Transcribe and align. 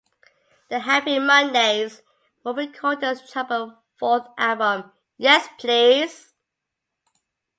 The 0.71 0.79
Happy 0.79 1.19
Mondays 1.19 2.01
were 2.43 2.55
recording 2.55 3.01
their 3.01 3.13
troubled 3.17 3.75
fourth 3.99 4.29
album 4.35 4.91
Yes 5.15 5.47
Please! 5.59 6.33